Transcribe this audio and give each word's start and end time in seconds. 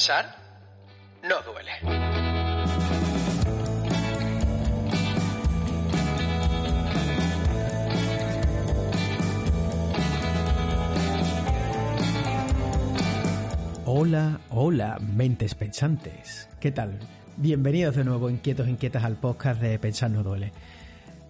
Pensar 0.00 0.34
no 1.28 1.42
duele. 1.42 1.72
Hola, 13.84 14.40
hola, 14.48 14.98
mentes 15.00 15.54
pensantes. 15.54 16.48
¿Qué 16.60 16.72
tal? 16.72 16.98
Bienvenidos 17.36 17.94
de 17.94 18.04
nuevo, 18.04 18.30
inquietos, 18.30 18.68
inquietas, 18.68 19.04
al 19.04 19.16
podcast 19.16 19.60
de 19.60 19.78
Pensar 19.78 20.10
no 20.10 20.22
duele. 20.22 20.50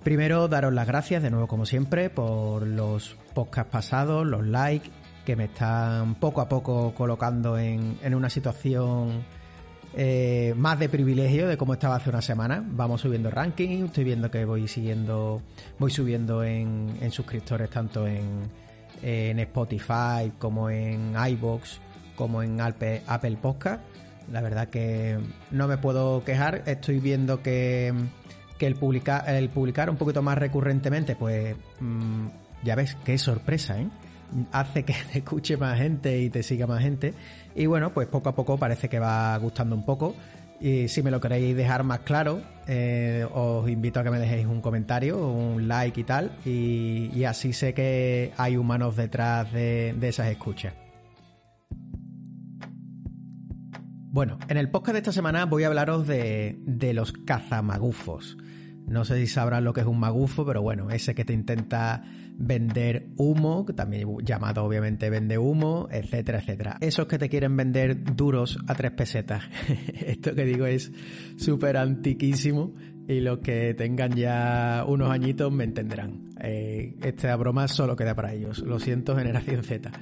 Primero, 0.04 0.46
daros 0.46 0.72
las 0.72 0.86
gracias 0.86 1.24
de 1.24 1.30
nuevo, 1.30 1.48
como 1.48 1.66
siempre, 1.66 2.08
por 2.08 2.64
los 2.64 3.16
podcasts 3.34 3.72
pasados, 3.72 4.24
los 4.24 4.46
likes 4.46 4.90
que 5.30 5.36
me 5.36 5.44
están 5.44 6.16
poco 6.16 6.40
a 6.40 6.48
poco 6.48 6.92
colocando 6.92 7.56
en, 7.56 7.96
una 8.12 8.28
situación 8.28 9.22
eh, 9.94 10.54
más 10.56 10.76
de 10.80 10.88
privilegio 10.88 11.46
de 11.46 11.56
cómo 11.56 11.74
estaba 11.74 11.94
hace 11.94 12.10
una 12.10 12.20
semana. 12.20 12.64
Vamos 12.66 13.02
subiendo 13.02 13.30
ranking, 13.30 13.84
estoy 13.84 14.02
viendo 14.02 14.28
que 14.28 14.44
voy 14.44 14.66
siguiendo, 14.66 15.40
voy 15.78 15.92
subiendo 15.92 16.42
en, 16.42 16.98
suscriptores 17.12 17.70
tanto 17.70 18.08
en, 18.08 18.50
en 19.02 19.38
Spotify 19.38 20.32
como 20.36 20.68
en 20.68 21.14
iBox 21.14 21.80
como 22.16 22.42
en 22.42 22.60
Apple, 22.60 23.02
Apple 23.06 23.38
Podcast. 23.40 23.84
La 24.32 24.40
verdad 24.40 24.66
que 24.66 25.16
no 25.52 25.68
me 25.68 25.78
puedo 25.78 26.24
quejar. 26.24 26.64
Estoy 26.66 26.98
viendo 26.98 27.40
que, 27.40 27.94
el, 28.58 28.74
publicar, 28.74 29.32
el 29.32 29.48
publicar 29.48 29.90
un 29.90 29.96
poquito 29.96 30.22
más 30.22 30.38
recurrentemente, 30.38 31.14
pues 31.14 31.54
mm, 31.78 32.26
ya 32.64 32.74
ves, 32.74 32.96
qué 33.04 33.16
sorpresa, 33.16 33.78
¿eh? 33.80 33.86
Hace 34.52 34.84
que 34.84 34.94
te 35.12 35.18
escuche 35.18 35.56
más 35.56 35.78
gente 35.78 36.20
y 36.20 36.30
te 36.30 36.42
siga 36.42 36.66
más 36.66 36.82
gente. 36.82 37.14
Y 37.54 37.66
bueno, 37.66 37.92
pues 37.92 38.08
poco 38.08 38.28
a 38.28 38.34
poco 38.34 38.58
parece 38.58 38.88
que 38.88 38.98
va 38.98 39.36
gustando 39.38 39.74
un 39.74 39.84
poco. 39.84 40.14
Y 40.60 40.88
si 40.88 41.02
me 41.02 41.10
lo 41.10 41.20
queréis 41.20 41.56
dejar 41.56 41.84
más 41.84 42.00
claro, 42.00 42.42
eh, 42.66 43.26
os 43.32 43.68
invito 43.70 44.00
a 44.00 44.04
que 44.04 44.10
me 44.10 44.18
dejéis 44.18 44.46
un 44.46 44.60
comentario, 44.60 45.26
un 45.26 45.68
like 45.68 46.00
y 46.00 46.04
tal. 46.04 46.32
Y, 46.44 47.24
así 47.24 47.52
sé 47.52 47.72
que 47.72 48.32
hay 48.36 48.56
humanos 48.56 48.96
detrás 48.96 49.50
de 49.52 49.96
esas 50.02 50.28
escuchas. 50.28 50.74
Bueno, 54.12 54.40
en 54.48 54.56
el 54.56 54.68
podcast 54.68 54.94
de 54.94 54.98
esta 54.98 55.12
semana 55.12 55.44
voy 55.44 55.62
a 55.62 55.68
hablaros 55.68 56.04
de, 56.04 56.58
los 56.92 57.12
cazamagufos. 57.12 58.36
No 58.90 59.04
sé 59.04 59.18
si 59.20 59.28
sabrás 59.28 59.62
lo 59.62 59.72
que 59.72 59.82
es 59.82 59.86
un 59.86 60.00
magufo, 60.00 60.44
pero 60.44 60.62
bueno, 60.62 60.90
ese 60.90 61.14
que 61.14 61.24
te 61.24 61.32
intenta 61.32 62.02
vender 62.36 63.06
humo, 63.16 63.64
también 63.76 64.08
llamado 64.24 64.64
obviamente 64.64 65.08
vende 65.10 65.38
humo, 65.38 65.86
etcétera, 65.92 66.40
etcétera. 66.40 66.76
Esos 66.80 67.06
que 67.06 67.16
te 67.16 67.28
quieren 67.28 67.56
vender 67.56 68.02
duros 68.16 68.58
a 68.66 68.74
tres 68.74 68.90
pesetas. 68.90 69.44
Esto 69.94 70.34
que 70.34 70.44
digo 70.44 70.66
es 70.66 70.90
súper 71.36 71.76
antiquísimo 71.76 72.74
y 73.06 73.20
los 73.20 73.38
que 73.38 73.74
tengan 73.74 74.10
ya 74.16 74.84
unos 74.84 75.08
añitos 75.08 75.52
me 75.52 75.62
entenderán. 75.62 76.30
Eh, 76.40 76.96
esta 77.00 77.36
broma 77.36 77.68
solo 77.68 77.94
queda 77.94 78.16
para 78.16 78.32
ellos. 78.32 78.58
Lo 78.58 78.80
siento, 78.80 79.16
generación 79.16 79.62
Z. 79.62 79.92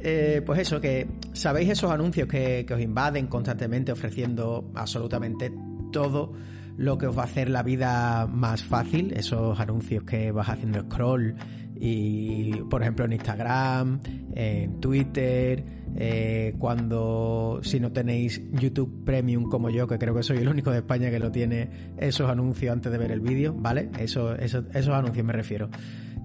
Eh, 0.00 0.42
pues 0.44 0.60
eso, 0.60 0.82
que 0.82 1.08
sabéis 1.32 1.70
esos 1.70 1.90
anuncios 1.90 2.28
que, 2.28 2.66
os 2.70 2.80
invaden 2.80 3.26
constantemente 3.26 3.90
ofreciendo 3.90 4.70
absolutamente 4.74 5.50
todo 5.92 6.34
lo 6.78 6.96
que 6.96 7.08
os 7.08 7.18
va 7.18 7.22
a 7.22 7.24
hacer 7.26 7.50
la 7.50 7.62
vida 7.62 8.26
más 8.26 8.62
fácil, 8.62 9.12
esos 9.12 9.58
anuncios 9.58 10.04
que 10.04 10.30
vas 10.30 10.48
haciendo 10.48 10.80
scroll 10.82 11.34
y 11.74 12.52
por 12.70 12.82
ejemplo 12.82 13.04
en 13.04 13.12
Instagram, 13.12 14.00
en 14.34 14.80
Twitter, 14.80 15.64
eh, 15.96 16.54
cuando 16.56 17.60
si 17.62 17.80
no 17.80 17.90
tenéis 17.90 18.40
YouTube 18.52 19.04
Premium 19.04 19.50
como 19.50 19.70
yo, 19.70 19.88
que 19.88 19.98
creo 19.98 20.14
que 20.14 20.22
soy 20.22 20.38
el 20.38 20.48
único 20.48 20.70
de 20.70 20.78
España 20.78 21.10
que 21.10 21.18
lo 21.18 21.32
tiene, 21.32 21.68
esos 21.98 22.30
anuncios 22.30 22.72
antes 22.72 22.92
de 22.92 22.98
ver 22.98 23.10
el 23.10 23.20
vídeo, 23.20 23.54
¿vale? 23.54 23.90
Eso, 23.98 24.34
eso, 24.36 24.64
esos 24.72 24.94
anuncios 24.94 25.26
me 25.26 25.32
refiero, 25.32 25.68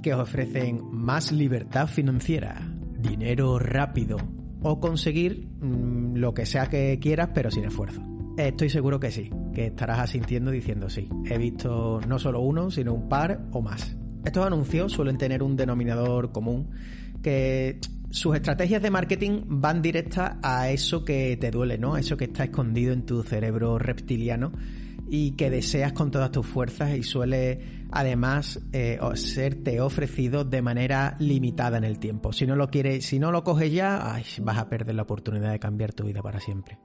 que 0.03 0.13
os 0.13 0.21
ofrecen 0.21 0.81
más 0.91 1.31
libertad 1.31 1.87
financiera 1.87 2.61
dinero 2.99 3.57
rápido 3.57 4.17
o 4.61 4.79
conseguir 4.79 5.47
mm, 5.59 6.15
lo 6.15 6.33
que 6.35 6.45
sea 6.45 6.67
que 6.67 6.99
quieras 7.01 7.29
pero 7.33 7.49
sin 7.49 7.65
esfuerzo. 7.65 8.01
Estoy 8.37 8.69
seguro 8.69 8.99
que 8.99 9.11
sí, 9.11 9.29
que 9.53 9.67
estarás 9.67 9.99
asintiendo 9.99 10.51
diciendo 10.51 10.89
sí. 10.89 11.07
He 11.25 11.37
visto 11.37 12.01
no 12.07 12.19
solo 12.19 12.41
uno, 12.41 12.71
sino 12.71 12.93
un 12.93 13.07
par 13.07 13.45
o 13.51 13.61
más. 13.61 13.95
Estos 14.25 14.45
anuncios 14.45 14.91
suelen 14.91 15.17
tener 15.17 15.43
un 15.43 15.55
denominador 15.55 16.31
común 16.31 16.69
que 17.21 17.79
sus 18.09 18.35
estrategias 18.35 18.81
de 18.81 18.91
marketing 18.91 19.41
van 19.45 19.81
directas 19.81 20.37
a 20.43 20.69
eso 20.69 21.03
que 21.03 21.35
te 21.37 21.49
duele, 21.49 21.77
¿no? 21.77 21.95
A 21.95 21.99
eso 21.99 22.15
que 22.15 22.25
está 22.25 22.43
escondido 22.43 22.93
en 22.93 23.05
tu 23.05 23.23
cerebro 23.23 23.79
reptiliano 23.79 24.51
y 25.09 25.31
que 25.31 25.49
deseas 25.49 25.93
con 25.93 26.11
todas 26.11 26.31
tus 26.31 26.45
fuerzas 26.45 26.95
y 26.95 27.03
suele 27.03 27.83
además 27.91 28.59
eh, 28.71 28.99
serte 29.15 29.81
ofrecido 29.81 30.43
de 30.43 30.61
manera 30.61 31.15
limitada 31.19 31.77
en 31.77 31.83
el 31.83 31.99
tiempo. 31.99 32.33
Si 32.33 32.45
no 32.45 32.55
lo 32.55 32.69
quieres, 32.69 33.05
si 33.05 33.19
no 33.19 33.31
lo 33.31 33.43
coges 33.43 33.71
ya, 33.71 34.21
vas 34.41 34.57
a 34.57 34.69
perder 34.69 34.95
la 34.95 35.03
oportunidad 35.03 35.51
de 35.51 35.59
cambiar 35.59 35.93
tu 35.93 36.05
vida 36.05 36.21
para 36.21 36.39
siempre. 36.39 36.77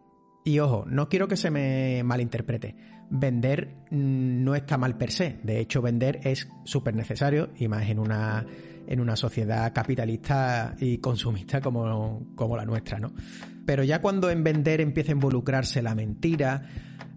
Y 0.45 0.59
ojo, 0.61 0.85
no 0.89 1.09
quiero 1.09 1.29
que 1.29 1.37
se 1.37 1.51
me 1.51 2.03
malinterprete. 2.05 2.75
Vender 3.11 3.77
mm, 3.91 4.45
no 4.45 4.55
está 4.55 4.79
mal 4.79 4.97
per 4.97 5.11
se. 5.11 5.39
De 5.43 5.61
hecho, 5.61 5.83
vender 5.83 6.21
es 6.25 6.49
súper 6.65 6.95
necesario 6.95 7.51
y 7.57 7.69
más 7.69 7.89
en 7.89 7.99
una, 7.99 8.47
en 8.87 9.01
una 9.01 9.17
sociedad 9.17 9.73
capitalista 9.75 10.75
y 10.81 10.99
consumista 10.99 11.61
como, 11.61 12.33
como 12.35 12.57
la 12.57 12.65
nuestra, 12.65 12.99
¿no? 12.99 13.13
Pero 13.67 13.85
ya 13.85 14.01
cuando 14.01 14.31
en 14.31 14.43
vender 14.43 14.81
empieza 14.81 15.13
a 15.13 15.17
involucrarse 15.17 15.83
la 15.83 15.95
mentira, 15.95 16.63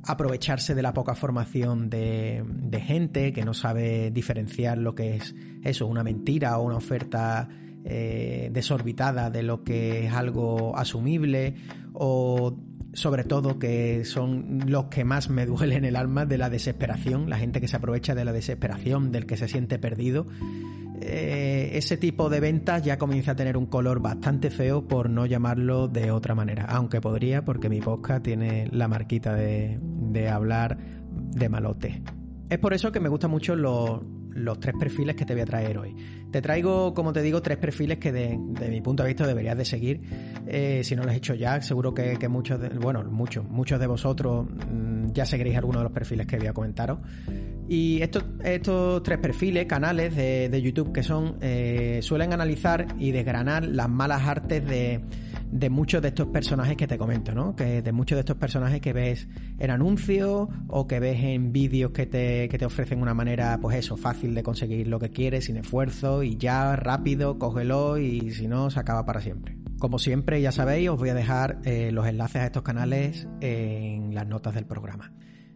aprovecharse 0.03 0.75
de 0.75 0.81
la 0.81 0.93
poca 0.93 1.15
formación 1.15 1.89
de, 1.89 2.43
gente 2.85 3.31
que 3.31 3.45
no 3.45 3.53
sabe 3.53 4.11
diferenciar 4.11 4.77
lo 4.77 4.95
que 4.95 5.15
es 5.15 5.35
eso, 5.63 5.85
una 5.87 6.03
mentira 6.03 6.57
o 6.57 6.63
una 6.63 6.77
oferta 6.77 7.47
eh, 7.85 8.49
desorbitada 8.51 9.29
de 9.29 9.43
lo 9.43 9.63
que 9.63 10.07
es 10.07 10.13
algo 10.13 10.75
asumible 10.77 11.55
o 11.93 12.57
sobre 12.93 13.23
todo 13.23 13.59
que 13.59 14.03
son 14.05 14.63
los 14.67 14.85
que 14.85 15.03
más 15.03 15.29
me 15.29 15.45
duelen 15.45 15.85
el 15.85 15.95
alma 15.95 16.25
de 16.25 16.37
la 16.37 16.49
desesperación, 16.49 17.29
la 17.29 17.37
gente 17.37 17.61
que 17.61 17.67
se 17.67 17.77
aprovecha 17.77 18.15
de 18.15 18.25
la 18.25 18.33
desesperación, 18.33 19.11
del 19.11 19.25
que 19.25 19.37
se 19.37 19.47
siente 19.47 19.79
perdido 19.79 20.27
eh, 21.03 21.71
ese 21.73 21.97
tipo 21.97 22.29
de 22.29 22.39
ventas 22.39 22.83
ya 22.83 22.99
comienza 22.99 23.31
a 23.31 23.35
tener 23.35 23.57
un 23.57 23.65
color 23.65 24.01
bastante 24.01 24.51
feo 24.51 24.87
por 24.87 25.09
no 25.09 25.25
llamarlo 25.25 25.87
de 25.87 26.11
otra 26.11 26.35
manera. 26.35 26.65
Aunque 26.65 27.01
podría, 27.01 27.43
porque 27.43 27.69
mi 27.69 27.81
podcast 27.81 28.23
tiene 28.23 28.67
la 28.71 28.87
marquita 28.87 29.33
de, 29.33 29.79
hablar 30.31 30.77
de 30.77 31.49
malote. 31.49 32.03
Es 32.49 32.59
por 32.59 32.73
eso 32.73 32.91
que 32.91 32.99
me 32.99 33.09
gustan 33.09 33.31
mucho 33.31 33.55
los, 33.55 34.01
tres 34.59 34.75
perfiles 34.79 35.15
que 35.15 35.25
te 35.25 35.33
voy 35.33 35.41
a 35.41 35.45
traer 35.45 35.77
hoy. 35.77 35.95
Te 36.31 36.41
traigo, 36.41 36.93
como 36.93 37.11
te 37.11 37.21
digo, 37.21 37.41
tres 37.41 37.57
perfiles 37.57 37.97
que 37.97 38.11
de, 38.11 38.37
mi 38.69 38.81
punto 38.81 39.03
de 39.03 39.07
vista 39.09 39.27
deberías 39.27 39.57
de 39.57 39.65
seguir. 39.65 40.01
Eh, 40.47 40.81
si 40.83 40.95
no 40.95 41.03
lo 41.03 41.09
has 41.09 41.17
hecho 41.17 41.33
ya, 41.33 41.61
seguro 41.61 41.93
que, 41.93 42.17
muchos, 42.29 42.59
de, 42.59 42.69
bueno, 42.69 43.03
muchos, 43.03 43.47
muchos 43.47 43.79
de 43.79 43.87
vosotros 43.87 44.45
mm, 44.45 45.11
ya 45.11 45.25
seguiréis 45.25 45.57
algunos 45.57 45.81
de 45.81 45.83
los 45.83 45.93
perfiles 45.93 46.27
que 46.27 46.37
voy 46.37 46.47
a 46.47 46.53
comentaros. 46.53 46.99
Y 47.67 48.01
estos, 48.01 48.25
estos 48.43 49.03
tres 49.03 49.19
perfiles, 49.19 49.65
canales 49.65 50.15
de, 50.15 50.61
YouTube 50.61 50.91
que 50.91 51.03
son, 51.03 51.37
eh, 51.41 51.99
suelen 52.01 52.33
analizar 52.33 52.87
y 52.97 53.11
desgranar 53.11 53.65
las 53.65 53.89
malas 53.89 54.27
artes 54.27 54.65
de, 54.65 55.01
de 55.51 55.69
muchos 55.69 56.01
de 56.01 56.09
estos 56.09 56.27
personajes 56.27 56.77
que 56.77 56.87
te 56.87 56.97
comento, 56.97 57.33
¿no? 57.33 57.55
Que 57.55 57.81
de 57.81 57.91
muchos 57.91 58.15
de 58.15 58.21
estos 58.21 58.37
personajes 58.37 58.81
que 58.81 58.93
ves 58.93 59.27
en 59.59 59.69
anuncios 59.69 60.49
o 60.67 60.87
que 60.87 60.99
ves 60.99 61.23
en 61.23 61.51
vídeos 61.51 61.91
que 61.91 62.05
te, 62.05 62.47
que 62.49 62.57
te 62.57 62.65
ofrecen 62.65 63.01
una 63.01 63.13
manera, 63.13 63.59
pues 63.61 63.77
eso, 63.77 63.97
fácil 63.97 64.33
de 64.33 64.43
conseguir 64.43 64.87
lo 64.87 64.99
que 64.99 65.09
quieres, 65.09 65.45
sin 65.45 65.57
esfuerzo 65.57 66.23
y 66.23 66.37
ya, 66.37 66.75
rápido, 66.75 67.37
cógelo 67.37 67.97
y 67.97 68.31
si 68.31 68.47
no, 68.47 68.69
se 68.69 68.79
acaba 68.79 69.05
para 69.05 69.21
siempre. 69.21 69.57
Como 69.79 69.99
siempre, 69.99 70.41
ya 70.41 70.51
sabéis, 70.51 70.89
os 70.89 70.99
voy 70.99 71.09
a 71.09 71.15
dejar 71.15 71.59
eh, 71.65 71.91
los 71.91 72.07
enlaces 72.07 72.41
a 72.41 72.45
estos 72.45 72.63
canales 72.63 73.27
en 73.41 74.13
las 74.13 74.27
notas 74.27 74.53
del 74.53 74.65
programa. 74.65 75.11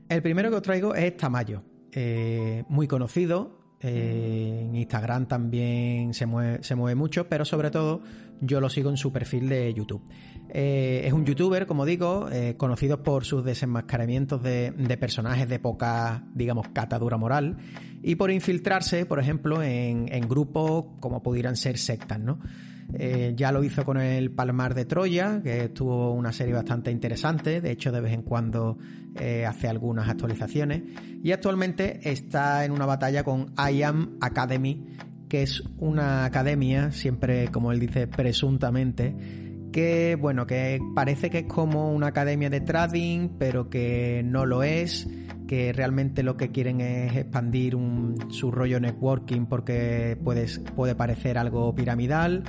El 0.09 0.21
primero 0.21 0.49
que 0.49 0.57
os 0.57 0.61
traigo 0.61 0.95
es 0.95 1.15
Tamayo. 1.15 1.63
Eh, 1.91 2.63
muy 2.67 2.87
conocido. 2.87 3.64
Eh, 3.81 4.65
en 4.67 4.75
Instagram 4.75 5.27
también 5.27 6.13
se 6.13 6.25
mueve, 6.25 6.95
mucho, 6.95 7.27
pero 7.27 7.45
sobre 7.45 7.71
todo 7.71 8.01
yo 8.41 8.59
lo 8.59 8.69
sigo 8.69 8.89
en 8.89 8.97
su 8.97 9.11
perfil 9.11 9.49
de 9.49 9.73
YouTube. 9.73 10.01
Eh, 10.49 11.01
es 11.05 11.13
un 11.13 11.25
youtuber, 11.25 11.65
como 11.65 11.85
digo, 11.85 12.27
conocido 12.57 13.03
por 13.03 13.25
sus 13.25 13.43
desenmascaramientos 13.43 14.41
de, 14.41 14.97
personajes 14.99 15.49
de 15.49 15.59
poca, 15.59 16.23
digamos, 16.33 16.69
catadura 16.69 17.17
moral 17.17 17.57
y 18.01 18.15
por 18.15 18.31
infiltrarse, 18.31 19.05
por 19.05 19.19
ejemplo, 19.19 19.61
en 19.61 20.27
grupos 20.27 20.85
como 20.99 21.21
pudieran 21.21 21.55
ser 21.55 21.77
sectas, 21.77 22.19
¿no? 22.19 22.39
Eh, 22.93 23.33
ya 23.35 23.51
lo 23.51 23.63
hizo 23.63 23.83
con 23.83 23.97
el 23.97 24.31
Palmar 24.31 24.73
de 24.73 24.85
Troya, 24.85 25.41
que 25.43 25.69
tuvo 25.69 26.13
una 26.13 26.31
serie 26.31 26.53
bastante 26.53 26.91
interesante. 26.91 27.61
De 27.61 27.71
hecho, 27.71 27.91
de 27.91 28.01
vez 28.01 28.13
en 28.13 28.21
cuando 28.21 28.77
eh, 29.19 29.45
hace 29.45 29.67
algunas 29.67 30.07
actualizaciones. 30.07 30.83
Y 31.23 31.31
actualmente 31.31 31.99
está 32.09 32.63
en 32.65 32.71
una 32.71 32.85
batalla 32.85 33.23
con 33.23 33.53
I 33.57 33.83
Am 33.83 34.17
Academy, 34.21 34.85
que 35.27 35.43
es 35.43 35.63
una 35.77 36.25
academia, 36.25 36.91
siempre 36.91 37.47
como 37.49 37.71
él 37.71 37.79
dice, 37.79 38.07
presuntamente, 38.07 39.15
que 39.73 40.15
bueno, 40.15 40.47
que 40.47 40.79
parece 40.93 41.29
que 41.29 41.39
es 41.39 41.45
como 41.47 41.91
una 41.93 42.07
academia 42.07 42.49
de 42.49 42.61
trading, 42.61 43.29
pero 43.37 43.69
que 43.69 44.21
no 44.23 44.45
lo 44.45 44.63
es, 44.63 45.07
que 45.47 45.73
realmente 45.73 46.23
lo 46.23 46.37
que 46.37 46.51
quieren 46.51 46.79
es 46.81 47.15
expandir 47.15 47.77
su 48.29 48.51
rollo 48.51 48.79
networking 48.79 49.45
porque 49.47 50.17
puede 50.23 50.95
parecer 50.95 51.37
algo 51.37 51.75
piramidal 51.75 52.43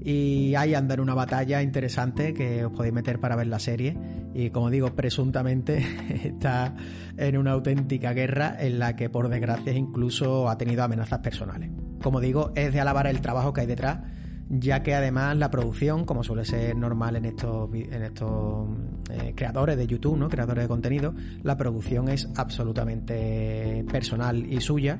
y 0.00 0.54
ahí 0.54 0.74
anda 0.74 1.00
una 1.00 1.14
batalla 1.14 1.62
interesante 1.62 2.32
que 2.32 2.64
os 2.64 2.72
podéis 2.72 2.94
meter 2.94 3.18
para 3.18 3.36
ver 3.36 3.48
la 3.48 3.58
serie. 3.58 3.96
Y 4.34 4.50
como 4.50 4.70
digo, 4.70 4.94
presuntamente 4.94 5.84
está 6.24 6.74
en 7.16 7.36
una 7.36 7.52
auténtica 7.52 8.12
guerra 8.12 8.56
en 8.58 8.78
la 8.78 8.96
que 8.96 9.10
por 9.10 9.28
desgracia 9.28 9.72
incluso 9.72 10.48
ha 10.48 10.56
tenido 10.56 10.84
amenazas 10.84 11.18
personales. 11.18 11.70
Como 12.02 12.20
digo, 12.20 12.52
es 12.54 12.72
de 12.72 12.80
alabar 12.80 13.06
el 13.06 13.20
trabajo 13.20 13.52
que 13.52 13.62
hay 13.62 13.66
detrás, 13.66 13.98
ya 14.48 14.82
que 14.82 14.94
además 14.94 15.36
la 15.36 15.50
producción, 15.50 16.04
como 16.04 16.22
suele 16.24 16.44
ser 16.44 16.76
normal 16.76 17.16
en 17.16 17.26
estos, 17.26 17.68
en 17.74 18.02
estos 18.02 18.68
eh, 19.10 19.32
creadores 19.34 19.76
de 19.76 19.86
YouTube, 19.86 20.16
¿no? 20.16 20.28
creadores 20.28 20.64
de 20.64 20.68
contenido, 20.68 21.14
la 21.42 21.56
producción 21.56 22.08
es 22.08 22.28
absolutamente 22.36 23.84
personal 23.90 24.44
y 24.50 24.60
suya 24.60 24.98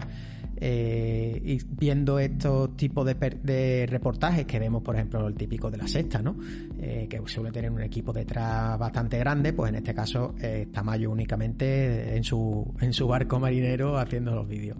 eh, 0.61 1.41
y 1.45 1.61
viendo 1.71 2.19
estos 2.19 2.77
tipos 2.77 3.07
de, 3.07 3.87
reportajes 3.89 4.45
que 4.45 4.59
vemos, 4.59 4.83
por 4.83 4.97
ejemplo, 4.97 5.27
el 5.29 5.35
típico 5.35 5.71
de 5.71 5.77
la 5.77 5.87
sexta, 5.87 6.21
¿no? 6.21 6.37
Eh, 6.81 7.07
que 7.09 7.21
suele 7.27 7.53
tener 7.53 7.71
un 7.71 7.83
equipo 7.83 8.13
detrás 8.13 8.77
bastante 8.77 9.19
grande, 9.19 9.53
pues 9.53 9.69
en 9.69 9.77
este 9.77 9.95
caso 9.95 10.35
eh, 10.41 10.65
está 10.67 10.83
Mayo 10.83 11.11
únicamente 11.13 12.17
en 12.17 12.25
su, 12.25 12.75
en 12.81 12.93
su 12.93 13.07
barco 13.07 13.39
marinero 13.39 13.99
haciendo 13.99 14.35
los 14.35 14.49
vídeos. 14.49 14.77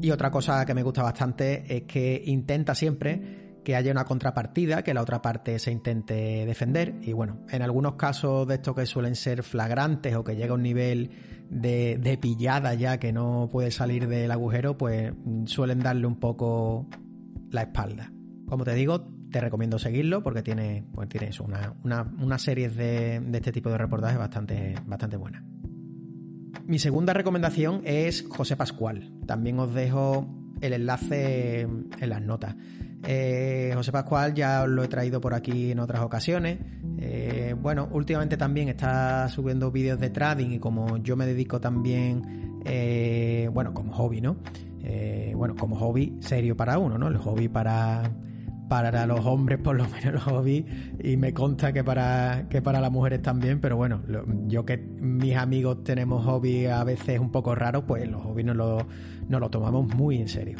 Y 0.00 0.10
otra 0.10 0.30
cosa 0.30 0.66
que 0.66 0.74
me 0.74 0.82
gusta 0.82 1.02
bastante 1.02 1.64
es 1.74 1.82
que 1.84 2.22
intenta 2.26 2.74
siempre 2.74 3.51
que 3.64 3.76
haya 3.76 3.92
una 3.92 4.04
contrapartida, 4.04 4.82
que 4.82 4.94
la 4.94 5.02
otra 5.02 5.22
parte 5.22 5.58
se 5.58 5.70
intente 5.70 6.44
defender. 6.46 6.94
Y 7.02 7.12
bueno, 7.12 7.40
en 7.50 7.62
algunos 7.62 7.94
casos 7.94 8.46
de 8.46 8.56
estos 8.56 8.74
que 8.74 8.86
suelen 8.86 9.14
ser 9.14 9.42
flagrantes 9.42 10.14
o 10.16 10.24
que 10.24 10.36
llega 10.36 10.52
a 10.52 10.54
un 10.54 10.62
nivel 10.62 11.10
de, 11.48 12.18
pillada 12.20 12.74
ya 12.74 12.98
que 12.98 13.12
no 13.12 13.48
puede 13.52 13.70
salir 13.70 14.08
del 14.08 14.30
agujero, 14.30 14.76
pues 14.76 15.12
suelen 15.46 15.80
darle 15.80 16.06
un 16.06 16.18
poco 16.18 16.88
la 17.50 17.62
espalda. 17.62 18.12
Como 18.48 18.64
te 18.64 18.74
digo, 18.74 19.06
te 19.30 19.40
recomiendo 19.40 19.78
seguirlo 19.78 20.22
porque 20.22 20.42
tiene, 20.42 20.84
pues 20.92 21.08
tienes 21.08 21.40
una, 21.40 21.74
una, 21.84 22.38
serie 22.38 22.68
de, 22.68 23.20
de, 23.20 23.38
este 23.38 23.52
tipo 23.52 23.70
de 23.70 23.78
reportajes 23.78 24.18
bastante, 24.18 24.74
bastante 24.86 25.16
buenas. 25.16 25.42
Mi 26.66 26.78
segunda 26.78 27.12
recomendación 27.12 27.82
es 27.84 28.24
José 28.28 28.56
Pascual. 28.56 29.12
También 29.26 29.58
os 29.58 29.74
dejo 29.74 30.26
el 30.60 30.72
enlace 30.74 31.60
en 31.62 32.08
las 32.08 32.22
notas. 32.22 32.56
Eh, 33.04 33.72
José 33.74 33.90
Pascual 33.90 34.34
ya 34.34 34.66
lo 34.66 34.84
he 34.84 34.88
traído 34.88 35.20
por 35.20 35.34
aquí 35.34 35.72
en 35.72 35.80
otras 35.80 36.02
ocasiones. 36.02 36.58
Eh, 36.98 37.54
bueno, 37.60 37.88
últimamente 37.90 38.36
también 38.36 38.68
está 38.68 39.28
subiendo 39.28 39.70
vídeos 39.70 39.98
de 39.98 40.10
trading 40.10 40.50
y 40.52 40.58
como 40.58 40.98
yo 40.98 41.16
me 41.16 41.26
dedico 41.26 41.60
también, 41.60 42.60
eh, 42.64 43.50
bueno, 43.52 43.74
como 43.74 43.92
hobby, 43.92 44.20
¿no? 44.20 44.36
bueno, 45.34 45.56
como 45.56 45.74
hobby 45.76 46.18
serio 46.20 46.56
para 46.56 46.78
uno, 46.78 46.98
¿no? 46.98 47.08
El 47.08 47.16
hobby 47.16 47.48
para, 47.48 48.12
para 48.68 49.06
los 49.06 49.24
hombres, 49.24 49.58
por 49.58 49.74
lo 49.74 49.84
menos 49.84 50.04
el 50.04 50.18
hobby, 50.18 50.66
y 51.02 51.16
me 51.16 51.32
consta 51.32 51.72
que 51.72 51.82
para, 51.82 52.46
que 52.48 52.62
para 52.62 52.80
las 52.80 52.92
mujeres 52.92 53.22
también, 53.22 53.60
pero 53.60 53.76
bueno, 53.76 54.02
yo 54.46 54.64
que 54.64 54.76
mis 54.76 55.34
amigos 55.36 55.82
tenemos 55.82 56.24
hobby 56.24 56.66
a 56.66 56.84
veces 56.84 57.18
un 57.18 57.32
poco 57.32 57.54
raros, 57.54 57.84
pues 57.86 58.08
los 58.08 58.22
hobbies 58.22 58.46
nos 58.46 58.56
lo, 58.56 58.86
nos 59.28 59.40
lo 59.40 59.50
tomamos 59.50 59.92
muy 59.94 60.20
en 60.20 60.28
serio 60.28 60.58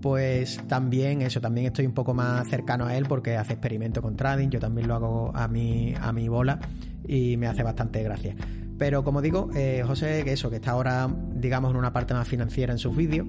pues 0.00 0.60
también 0.68 1.22
eso, 1.22 1.40
también 1.40 1.66
estoy 1.66 1.86
un 1.86 1.92
poco 1.92 2.14
más 2.14 2.48
cercano 2.48 2.86
a 2.86 2.96
él 2.96 3.06
porque 3.08 3.36
hace 3.36 3.54
experimento 3.54 4.02
con 4.02 4.16
trading, 4.16 4.48
yo 4.48 4.60
también 4.60 4.88
lo 4.88 4.94
hago 4.94 5.32
a 5.34 5.48
mi, 5.48 5.94
a 6.00 6.12
mi 6.12 6.28
bola 6.28 6.58
y 7.06 7.36
me 7.36 7.46
hace 7.46 7.62
bastante 7.62 8.02
gracia. 8.02 8.34
Pero 8.78 9.04
como 9.04 9.20
digo, 9.20 9.50
eh, 9.54 9.82
José, 9.86 10.22
que 10.24 10.32
eso, 10.32 10.48
que 10.48 10.56
está 10.56 10.70
ahora, 10.70 11.08
digamos, 11.34 11.70
en 11.72 11.76
una 11.76 11.92
parte 11.92 12.14
más 12.14 12.26
financiera 12.26 12.72
en 12.72 12.78
sus 12.78 12.96
vídeos, 12.96 13.26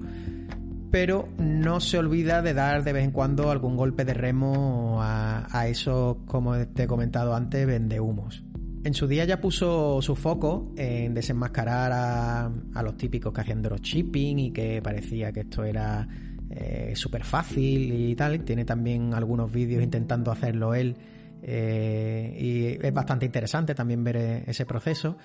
pero 0.90 1.28
no 1.38 1.80
se 1.80 1.98
olvida 1.98 2.42
de 2.42 2.54
dar 2.54 2.84
de 2.84 2.92
vez 2.92 3.04
en 3.04 3.10
cuando 3.10 3.50
algún 3.50 3.76
golpe 3.76 4.04
de 4.04 4.14
remo 4.14 5.02
a, 5.02 5.46
a 5.50 5.68
eso, 5.68 6.20
como 6.26 6.56
te 6.66 6.84
he 6.84 6.86
comentado 6.86 7.34
antes, 7.34 7.66
vende 7.66 8.00
humos. 8.00 8.44
En 8.84 8.94
su 8.94 9.06
día 9.06 9.24
ya 9.24 9.40
puso 9.40 10.02
su 10.02 10.16
foco 10.16 10.72
en 10.76 11.14
desenmascarar 11.14 11.92
a, 11.92 12.50
a 12.74 12.82
los 12.82 12.96
típicos 12.96 13.32
que 13.32 13.40
hacían 13.42 13.62
dropshipping 13.62 14.38
y 14.38 14.50
que 14.52 14.82
parecía 14.82 15.32
que 15.32 15.40
esto 15.40 15.64
era 15.64 16.08
eh, 16.54 16.92
súper 16.94 17.24
fácil 17.24 17.92
y 17.92 18.14
tal. 18.14 18.44
Tiene 18.44 18.64
también 18.64 19.14
algunos 19.14 19.50
vídeos 19.50 19.82
intentando 19.82 20.30
hacerlo 20.30 20.74
él 20.74 20.96
eh, 21.42 22.36
y 22.38 22.86
es 22.86 22.92
bastante 22.92 23.26
interesante 23.26 23.74
también 23.74 24.04
ver 24.04 24.16
eh, 24.16 24.44
ese 24.46 24.66
proceso. 24.66 25.16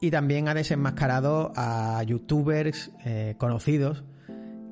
Y 0.00 0.10
también 0.10 0.48
ha 0.48 0.54
desenmascarado 0.54 1.52
a 1.56 2.02
youtubers 2.02 2.92
conocidos 3.38 4.04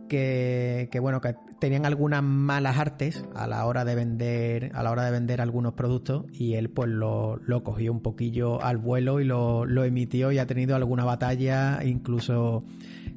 que, 0.06 0.98
bueno, 1.00 1.22
que 1.22 1.34
tenían 1.58 1.86
algunas 1.86 2.22
malas 2.22 2.78
artes 2.78 3.24
a 3.34 3.46
la 3.46 3.64
hora 3.64 3.86
de 3.86 3.94
vender, 3.94 4.70
a 4.74 4.82
la 4.82 4.90
hora 4.90 5.04
de 5.06 5.10
vender 5.10 5.40
algunos 5.40 5.72
productos 5.72 6.26
y 6.30 6.54
él 6.54 6.68
pues 6.68 6.90
lo, 6.90 7.40
cogió 7.64 7.90
un 7.90 8.02
poquillo 8.02 8.62
al 8.62 8.76
vuelo 8.76 9.18
y 9.20 9.24
lo, 9.24 9.64
lo 9.64 9.84
emitió 9.84 10.30
y 10.30 10.38
ha 10.38 10.46
tenido 10.46 10.76
alguna 10.76 11.06
batalla, 11.06 11.80
incluso 11.82 12.64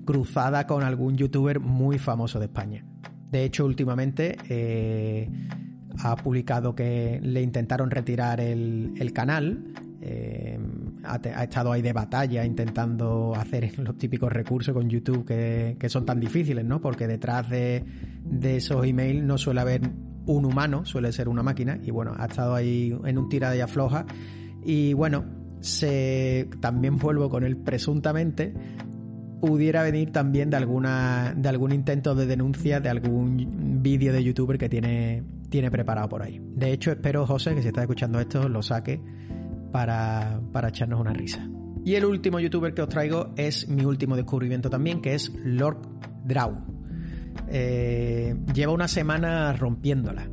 cruzada 0.07 0.65
con 0.65 0.83
algún 0.83 1.15
youtuber 1.17 1.59
muy 1.59 1.99
famoso 1.99 2.39
de 2.39 2.45
España. 2.45 2.83
De 3.29 3.43
hecho, 3.43 3.65
últimamente 3.65 4.37
eh, 4.49 5.29
ha 5.99 6.15
publicado 6.15 6.73
que 6.73 7.19
le 7.21 7.41
intentaron 7.41 7.91
retirar 7.91 8.39
el, 8.39 9.11
canal. 9.13 9.73
Eh, 10.01 10.57
ha, 11.03 11.43
estado 11.43 11.73
ahí 11.73 11.81
de 11.81 11.91
batalla 11.91 12.45
intentando 12.45 13.35
hacer 13.35 13.77
los 13.79 13.97
típicos 13.97 14.31
recursos 14.31 14.73
con 14.73 14.89
YouTube 14.89 15.25
que, 15.25 15.89
son 15.89 16.05
tan 16.05 16.19
difíciles, 16.19 16.63
¿no? 16.63 16.79
Porque 16.79 17.05
detrás 17.05 17.49
de, 17.49 17.83
esos 18.41 18.85
emails 18.85 19.23
no 19.23 19.37
suele 19.37 19.59
haber 19.59 19.81
un 20.25 20.45
humano, 20.45 20.85
suele 20.85 21.11
ser 21.11 21.27
una 21.27 21.43
máquina. 21.43 21.77
Y 21.83 21.91
bueno, 21.91 22.15
ha 22.17 22.25
estado 22.25 22.55
ahí 22.55 22.97
en 23.05 23.17
un 23.17 23.27
tira 23.27 23.51
de 23.51 23.61
afloja. 23.61 24.05
Y 24.63 24.93
bueno, 24.93 25.25
se, 25.59 26.49
también 26.61 26.97
vuelvo 26.97 27.29
con 27.29 27.43
él 27.43 27.57
presuntamente 27.57 28.53
pudiera 29.39 29.83
venir 29.83 30.11
también 30.11 30.49
de 30.49 30.57
alguna 30.57 31.33
de 31.35 31.49
algún 31.49 31.71
intento 31.71 32.15
de 32.15 32.25
denuncia 32.25 32.79
de 32.79 32.89
algún 32.89 33.81
vídeo 33.81 34.11
de 34.13 34.23
youtuber 34.23 34.57
que 34.57 34.69
tiene, 34.69 35.23
tiene 35.49 35.71
preparado 35.71 36.09
por 36.09 36.23
ahí. 36.23 36.41
De 36.55 36.71
hecho, 36.71 36.91
espero, 36.91 37.25
José, 37.25 37.55
que 37.55 37.61
si 37.61 37.67
estás 37.67 37.83
escuchando 37.83 38.19
esto, 38.19 38.49
lo 38.49 38.61
saque 38.61 39.01
para, 39.71 40.39
para 40.51 40.69
echarnos 40.69 40.99
una 40.99 41.13
risa. 41.13 41.47
Y 41.85 41.95
el 41.95 42.05
último 42.05 42.39
youtuber 42.39 42.73
que 42.73 42.81
os 42.81 42.89
traigo 42.89 43.33
es 43.37 43.69
mi 43.69 43.85
último 43.85 44.15
descubrimiento 44.15 44.69
también, 44.69 45.01
que 45.01 45.13
es 45.13 45.31
Lord 45.43 45.87
Draw. 46.25 46.77
Eh, 47.49 48.35
lleva 48.53 48.73
una 48.73 48.87
semana 48.87 49.53
rompiéndola. 49.53 50.27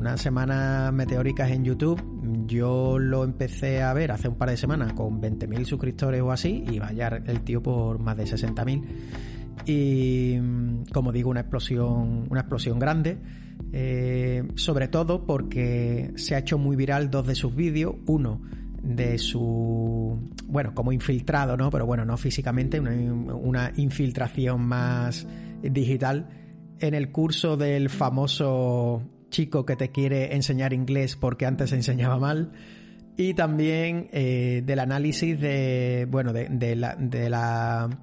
Unas 0.00 0.22
semanas 0.22 0.90
meteóricas 0.94 1.50
en 1.50 1.62
YouTube. 1.62 2.00
Yo 2.46 2.98
lo 2.98 3.22
empecé 3.22 3.82
a 3.82 3.92
ver 3.92 4.12
hace 4.12 4.28
un 4.28 4.36
par 4.36 4.48
de 4.48 4.56
semanas 4.56 4.94
con 4.94 5.20
20.000 5.20 5.66
suscriptores 5.66 6.22
o 6.22 6.32
así 6.32 6.64
y 6.70 6.78
vaya 6.78 7.08
el 7.26 7.42
tío 7.42 7.62
por 7.62 7.98
más 7.98 8.16
de 8.16 8.24
60.000. 8.24 8.82
Y 9.66 10.38
como 10.90 11.12
digo, 11.12 11.28
una 11.28 11.40
explosión, 11.40 12.26
una 12.30 12.40
explosión 12.40 12.78
grande. 12.78 13.18
Eh, 13.74 14.48
sobre 14.54 14.88
todo 14.88 15.26
porque 15.26 16.12
se 16.16 16.34
ha 16.34 16.38
hecho 16.38 16.56
muy 16.56 16.76
viral 16.76 17.10
dos 17.10 17.26
de 17.26 17.34
sus 17.34 17.54
vídeos. 17.54 17.96
Uno 18.06 18.40
de 18.82 19.18
su, 19.18 20.18
bueno, 20.46 20.74
como 20.74 20.92
infiltrado, 20.92 21.58
¿no? 21.58 21.68
Pero 21.68 21.84
bueno, 21.84 22.06
no 22.06 22.16
físicamente, 22.16 22.80
una 22.80 23.70
infiltración 23.76 24.62
más 24.62 25.26
digital 25.60 26.30
en 26.78 26.94
el 26.94 27.12
curso 27.12 27.58
del 27.58 27.90
famoso 27.90 29.19
chico 29.30 29.64
que 29.64 29.76
te 29.76 29.90
quiere 29.90 30.34
enseñar 30.34 30.72
inglés 30.72 31.16
porque 31.16 31.46
antes 31.46 31.72
enseñaba 31.72 32.18
mal. 32.18 32.52
Y 33.16 33.34
también 33.34 34.08
eh, 34.12 34.62
del 34.64 34.78
análisis 34.78 35.38
de, 35.40 36.06
bueno, 36.10 36.32
de, 36.32 36.76
la, 36.76 36.96
de 36.96 37.28
la 37.28 37.98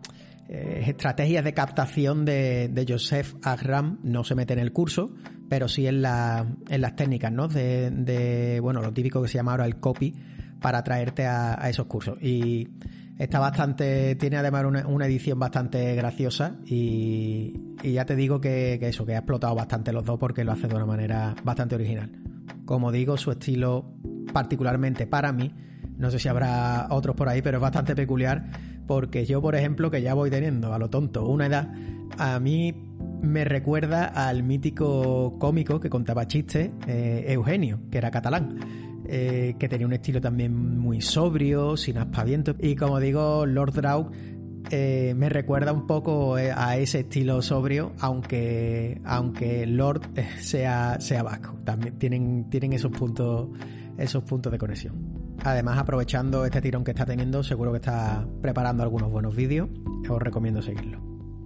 eh, 0.50 0.84
estrategias 0.88 1.44
de 1.44 1.54
captación 1.54 2.26
de, 2.26 2.70
de, 2.70 2.86
Joseph 2.88 3.36
Agram. 3.42 4.00
No 4.04 4.24
se 4.24 4.36
mete 4.36 4.54
en 4.54 4.60
el 4.60 4.72
curso, 4.72 5.14
pero 5.50 5.68
sí 5.68 5.88
en, 5.88 6.02
la, 6.02 6.46
en 6.70 6.82
las 6.82 6.96
técnicas, 6.96 7.32
¿no? 7.32 7.48
De, 7.48 7.90
de, 7.90 8.60
bueno, 8.60 8.82
lo 8.82 8.94
típico 8.94 9.22
que 9.22 9.28
se 9.28 9.36
llama 9.36 9.52
ahora 9.52 9.66
el 9.66 9.80
copy 9.80 10.14
para 10.62 10.84
traerte 10.84 11.26
a, 11.26 11.62
a 11.64 11.70
esos 11.70 11.88
cursos. 11.88 12.22
Y 12.22 12.68
Está 13.18 13.40
bastante, 13.40 14.16
tiene 14.16 14.38
además 14.38 14.66
una, 14.86 15.06
edición 15.08 15.40
bastante 15.40 15.96
graciosa 15.96 16.58
y, 16.66 17.54
ya 17.84 18.06
te 18.06 18.16
digo 18.16 18.40
que, 18.40 18.76
eso, 18.82 19.06
que 19.06 19.16
ha 19.16 19.20
explotado 19.20 19.56
bastante 19.56 19.92
los 19.92 20.06
dos 20.06 20.20
porque 20.20 20.44
lo 20.44 20.52
hace 20.52 20.68
de 20.68 20.76
una 20.76 20.86
manera 20.86 21.36
bastante 21.44 21.76
original. 21.76 22.12
Como 22.66 22.92
digo, 22.92 23.18
su 23.18 23.32
estilo, 23.32 23.92
particularmente 24.34 25.08
para 25.08 25.32
mí, 25.32 25.52
no 25.98 26.12
sé 26.12 26.20
si 26.20 26.28
habrá 26.28 26.88
otros 26.92 27.16
por 27.16 27.28
ahí, 27.28 27.42
pero 27.42 27.58
es 27.58 27.62
bastante 27.62 27.96
peculiar 27.96 28.46
porque 28.86 29.26
yo, 29.26 29.42
por 29.42 29.56
ejemplo, 29.56 29.90
que 29.90 30.02
ya 30.02 30.14
voy 30.14 30.30
teniendo 30.30 30.74
a 30.74 30.78
lo 30.78 30.90
tonto 30.90 31.26
una 31.26 31.48
edad, 31.48 31.74
a 32.20 32.40
mí 32.40 32.74
me 33.22 33.46
recuerda 33.46 34.06
al 34.06 34.44
mítico 34.44 35.38
cómico 35.40 35.80
que 35.80 35.90
contaba 35.90 36.28
chistes, 36.28 36.70
eh, 36.88 37.26
Eugenio, 37.30 37.80
que 37.92 37.98
era 37.98 38.12
catalán. 38.12 38.60
Eh, 39.08 39.56
que 39.58 39.70
tenía 39.70 39.88
un 39.88 39.94
estilo 39.94 40.20
también 40.20 40.78
muy 40.78 41.02
sobrio, 41.02 41.78
sin 41.78 41.98
aspavientos. 41.98 42.56
Y 42.60 42.76
como 42.76 43.00
digo, 43.00 43.46
Lord 43.46 43.74
Draug 43.74 44.12
eh, 44.70 45.14
me 45.16 45.30
recuerda 45.30 45.72
un 45.72 45.88
poco 45.88 46.38
eh, 46.38 46.52
a 46.54 46.78
ese 46.78 47.02
estilo 47.02 47.42
sobrio, 47.42 47.94
aunque, 48.00 49.02
aunque 49.06 49.66
Lord 49.66 50.02
sea, 50.40 51.00
sea 51.00 51.24
vasco. 51.24 51.58
También 51.64 51.98
tienen, 51.98 52.50
tienen 52.50 52.74
esos 52.74 52.92
puntos, 52.92 53.50
esos 53.98 54.24
puntos 54.24 54.52
de 54.52 54.58
conexión. 54.58 55.18
Además, 55.44 55.78
aprovechando 55.78 56.46
este 56.46 56.62
tirón 56.62 56.84
que 56.84 56.92
está 56.92 57.06
teniendo, 57.06 57.44
seguro 57.44 57.72
que 57.72 57.78
está 57.78 58.28
preparando 58.42 58.84
algunos 58.84 59.10
buenos 59.10 59.36
vídeos. 59.36 59.70
Os 60.10 60.22
recomiendo 60.22 60.62
seguirlo. 60.62 61.02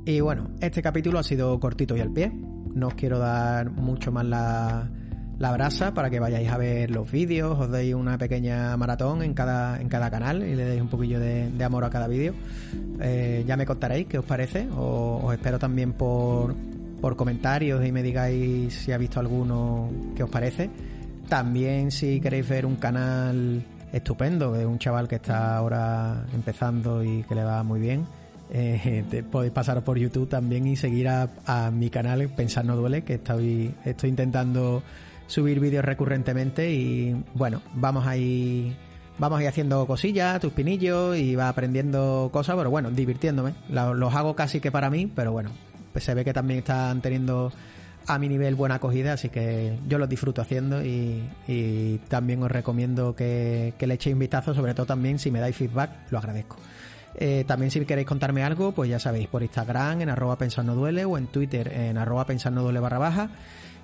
Y 0.06 0.20
bueno, 0.20 0.50
este 0.62 0.82
capítulo 0.82 1.20
ha 1.20 1.24
sido 1.24 1.60
cortito 1.60 1.96
y 1.96 2.00
al 2.00 2.12
pie. 2.12 2.32
No 2.74 2.88
os 2.88 2.94
quiero 2.96 3.20
dar 3.20 3.70
mucho 3.70 4.12
más 4.12 4.26
la, 4.26 4.90
la 5.42 5.52
brasa 5.52 5.92
para 5.92 6.12
que 6.12 6.20
vayáis 6.20 6.50
a 6.52 6.58
ver 6.58 6.92
los 6.92 7.12
vídeos, 7.12 7.60
os 7.60 7.72
deis 7.72 7.96
una 7.96 8.16
pequeña 8.20 8.78
maratón 8.78 9.24
en 9.24 9.34
cada, 9.34 9.82
en 9.82 9.90
cada 9.90 10.12
canal 10.12 10.44
y 10.44 10.56
le 10.56 10.66
deis 10.66 10.82
un 10.82 10.88
poquillo 10.88 11.20
de, 11.20 11.64
amor 11.64 11.84
a 11.84 11.90
cada 11.90 12.08
vídeo. 12.08 12.36
Eh, 13.00 13.44
ya 13.48 13.58
me 13.58 13.66
contaréis 13.66 14.06
qué 14.06 14.20
os 14.20 14.26
parece, 14.26 14.68
os 14.78 15.34
espero 15.34 15.58
también 15.58 15.94
por, 15.94 16.56
por 17.02 17.16
comentarios 17.16 17.84
y 17.84 17.92
me 17.92 18.04
digáis 18.04 18.72
si 18.72 18.92
ha 18.92 19.00
visto 19.00 19.20
alguno 19.20 19.90
que 20.16 20.22
os 20.22 20.30
parece. 20.30 20.70
También 21.28 21.90
si 21.90 22.22
queréis 22.22 22.48
ver 22.48 22.68
un 22.68 22.76
canal 22.76 23.64
estupendo 23.92 24.52
de 24.52 24.68
un 24.68 24.78
chaval 24.78 25.08
que 25.08 25.16
está 25.16 25.58
ahora 25.58 26.24
empezando 26.36 27.04
y 27.04 27.24
que 27.24 27.34
le 27.34 27.44
va 27.44 27.64
muy 27.64 27.80
bien. 27.80 28.06
Eh, 28.54 29.24
podéis 29.32 29.54
pasar 29.54 29.84
por 29.84 29.98
YouTube 29.98 30.30
también 30.30 30.68
y 30.68 30.76
seguir 30.76 31.08
a, 31.08 31.30
a, 31.48 31.72
mi 31.72 31.90
canal 31.90 32.30
Pensar 32.30 32.64
no 32.64 32.76
duele, 32.76 33.04
que 33.04 33.16
estoy, 33.16 33.74
estoy 33.86 34.10
intentando 34.10 34.84
subir 35.32 35.60
vídeos 35.60 35.86
recurrentemente 35.86 36.72
y 36.72 37.24
bueno, 37.34 37.62
vamos 37.74 38.06
ahí 38.06 38.76
vamos 39.18 39.40
a 39.40 39.44
ir 39.44 39.48
haciendo 39.48 39.86
cosillas, 39.86 40.40
tus 40.42 40.52
pinillos 40.52 41.16
y 41.16 41.36
va 41.36 41.48
aprendiendo 41.48 42.30
cosas, 42.34 42.56
pero 42.58 42.70
bueno, 42.70 42.90
divirtiéndome. 42.90 43.54
Los 43.70 44.16
hago 44.16 44.36
casi 44.36 44.60
que 44.60 44.72
para 44.72 44.90
mí, 44.90 45.12
pero 45.16 45.32
bueno, 45.32 45.52
pues 45.94 46.04
se 46.04 46.14
ve 46.14 46.26
que 46.26 46.34
también 46.34 46.60
están 46.60 47.02
teniendo 47.02 47.52
a 48.08 48.18
mi 48.18 48.28
nivel 48.28 48.56
buena 48.56 48.76
acogida, 48.76 49.14
así 49.14 49.30
que 49.30 49.78
yo 49.88 50.00
los 50.00 50.10
disfruto 50.10 50.42
haciendo 50.42 50.84
y, 50.84 52.02
también 52.08 52.42
os 52.42 52.52
recomiendo 52.52 53.16
que, 53.16 53.74
le 53.80 53.94
echéis 53.94 54.14
un 54.14 54.20
vistazo, 54.20 54.54
sobre 54.54 54.74
todo 54.74 54.88
también 54.88 55.20
si 55.20 55.30
me 55.30 55.40
dais 55.40 55.56
feedback, 55.56 55.92
lo 56.10 56.18
agradezco. 56.18 56.58
Eh, 57.16 57.44
también 57.46 57.72
si 57.72 57.80
queréis 57.86 58.08
contarme 58.08 58.44
algo, 58.44 58.72
pues 58.72 58.90
ya 58.90 59.00
sabéis, 59.00 59.28
por 59.28 59.44
Instagram 59.44 60.02
en 60.02 60.10
arroba 60.10 60.38
pensar 60.38 60.66
duele 60.66 61.06
o 61.06 61.18
en 61.18 61.28
Twitter 61.28 61.72
en 61.74 61.98
arroba 61.98 62.26
pensar 62.26 62.54
duele 62.54 62.80
barra 62.80 63.00
baja. 63.00 63.30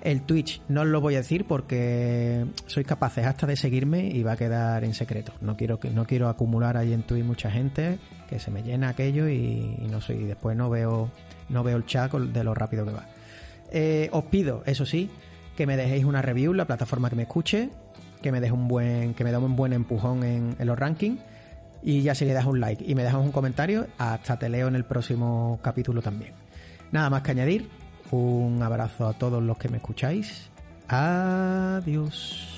El 0.00 0.22
Twitch 0.22 0.62
no 0.68 0.82
os 0.82 0.86
lo 0.86 1.00
voy 1.00 1.16
a 1.16 1.18
decir 1.18 1.44
porque 1.44 2.46
sois 2.66 2.86
capaces 2.86 3.26
hasta 3.26 3.46
de 3.48 3.56
seguirme 3.56 4.06
y 4.06 4.22
va 4.22 4.32
a 4.32 4.36
quedar 4.36 4.84
en 4.84 4.94
secreto. 4.94 5.32
No 5.40 5.56
quiero 5.56 5.80
no 5.92 6.06
quiero 6.06 6.28
acumular 6.28 6.76
ahí 6.76 6.92
en 6.92 7.02
Twitch 7.02 7.24
mucha 7.24 7.50
gente 7.50 7.98
que 8.28 8.38
se 8.38 8.50
me 8.50 8.62
llena 8.62 8.90
aquello 8.90 9.28
y, 9.28 9.76
no 9.90 10.00
soy 10.00 10.24
después 10.24 10.56
no 10.56 10.70
veo 10.70 11.10
no 11.48 11.64
veo 11.64 11.76
el 11.76 11.86
chat 11.86 12.12
de 12.12 12.44
lo 12.44 12.54
rápido 12.54 12.84
que 12.84 12.92
va. 12.92 13.06
Eh, 13.70 14.08
os 14.12 14.24
pido, 14.24 14.62
eso 14.66 14.86
sí, 14.86 15.10
que 15.56 15.66
me 15.66 15.76
dejéis 15.76 16.04
una 16.04 16.22
review 16.22 16.54
la 16.54 16.66
plataforma 16.66 17.10
que 17.10 17.16
me 17.16 17.22
escuche, 17.22 17.70
que 18.22 18.30
me 18.30 18.40
deje 18.40 18.52
un 18.52 18.68
buen 18.68 19.14
que 19.14 19.24
me 19.24 19.32
dé 19.32 19.36
un 19.36 19.56
buen 19.56 19.72
empujón 19.72 20.22
en, 20.22 20.54
en 20.58 20.66
los 20.66 20.78
rankings 20.78 21.20
y 21.82 22.02
ya 22.02 22.14
si 22.14 22.24
le 22.24 22.32
das 22.32 22.46
un 22.46 22.60
like 22.60 22.84
y 22.86 22.94
me 22.94 23.02
dejas 23.02 23.20
un 23.20 23.32
comentario, 23.32 23.86
hasta 23.98 24.38
te 24.38 24.48
leo 24.48 24.68
en 24.68 24.74
el 24.74 24.84
próximo 24.84 25.58
capítulo 25.62 26.02
también. 26.02 26.32
Nada 26.90 27.10
más 27.10 27.22
que 27.22 27.30
añadir. 27.32 27.68
Un 28.10 28.62
abrazo 28.62 29.06
a 29.06 29.12
todos 29.12 29.42
los 29.42 29.58
que 29.58 29.68
me 29.68 29.76
escucháis. 29.76 30.48
Adiós. 30.88 32.57